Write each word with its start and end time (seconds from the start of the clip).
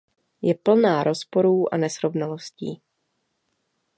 Je 0.41 0.55
plná 0.55 1.03
rozporů 1.03 1.73
a 1.73 1.77
nesrovnalostí. 1.77 2.81